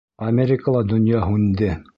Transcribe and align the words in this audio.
Америкала 0.29 0.81
донъя 0.95 1.23
һүнде. 1.29 1.75